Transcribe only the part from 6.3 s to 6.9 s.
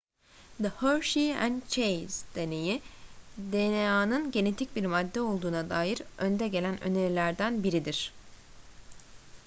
gelen